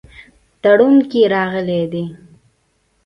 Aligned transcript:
تړون 0.61 0.95
کې 1.09 1.21
راغلي 1.33 1.81
دي. 1.91 2.05